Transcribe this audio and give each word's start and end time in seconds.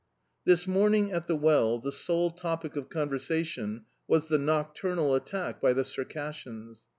THIS 0.45 0.65
morning, 0.65 1.11
at 1.11 1.27
the 1.27 1.35
well, 1.35 1.77
the 1.77 1.91
sole 1.91 2.31
topic 2.31 2.75
of 2.75 2.89
conversation 2.89 3.85
was 4.07 4.29
the 4.29 4.39
nocturnal 4.39 5.13
attack 5.13 5.61
by 5.61 5.73
the 5.73 5.83
Circassians. 5.85 6.85